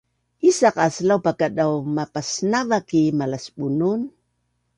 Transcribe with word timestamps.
Isaq 0.49 0.75
aas 0.85 0.95
laupakadau 1.07 1.73
mapasnava 1.95 2.77
ki 2.87 3.01
malasBunun? 3.17 4.01